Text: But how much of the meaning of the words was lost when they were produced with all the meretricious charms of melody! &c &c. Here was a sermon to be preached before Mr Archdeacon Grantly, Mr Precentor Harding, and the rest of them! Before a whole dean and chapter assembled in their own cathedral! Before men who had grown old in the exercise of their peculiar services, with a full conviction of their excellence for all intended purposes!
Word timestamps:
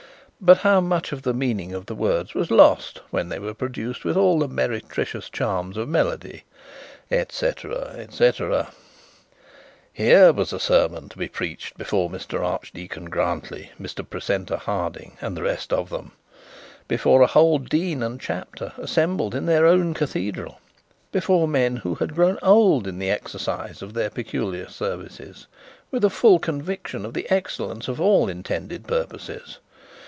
But 0.43 0.57
how 0.65 0.81
much 0.81 1.11
of 1.11 1.21
the 1.21 1.35
meaning 1.35 1.71
of 1.71 1.85
the 1.85 1.93
words 1.93 2.33
was 2.33 2.49
lost 2.49 3.01
when 3.11 3.29
they 3.29 3.37
were 3.37 3.53
produced 3.53 4.03
with 4.03 4.17
all 4.17 4.39
the 4.39 4.47
meretricious 4.47 5.29
charms 5.29 5.77
of 5.77 5.87
melody! 5.87 6.45
&c 7.11 7.51
&c. 8.09 8.31
Here 9.93 10.33
was 10.33 10.51
a 10.51 10.59
sermon 10.59 11.09
to 11.09 11.17
be 11.19 11.27
preached 11.27 11.77
before 11.77 12.09
Mr 12.09 12.43
Archdeacon 12.43 13.05
Grantly, 13.11 13.69
Mr 13.79 14.03
Precentor 14.09 14.57
Harding, 14.57 15.15
and 15.21 15.37
the 15.37 15.43
rest 15.43 15.71
of 15.71 15.91
them! 15.91 16.13
Before 16.87 17.21
a 17.21 17.27
whole 17.27 17.59
dean 17.59 18.01
and 18.01 18.19
chapter 18.19 18.73
assembled 18.79 19.35
in 19.35 19.45
their 19.45 19.67
own 19.67 19.93
cathedral! 19.93 20.59
Before 21.11 21.47
men 21.47 21.75
who 21.75 21.93
had 21.93 22.15
grown 22.15 22.39
old 22.41 22.87
in 22.87 22.97
the 22.97 23.11
exercise 23.11 23.83
of 23.83 23.93
their 23.93 24.09
peculiar 24.09 24.67
services, 24.69 25.45
with 25.91 26.03
a 26.03 26.09
full 26.09 26.39
conviction 26.39 27.05
of 27.05 27.13
their 27.13 27.25
excellence 27.31 27.85
for 27.85 27.99
all 28.01 28.27
intended 28.27 28.87
purposes! 28.87 29.59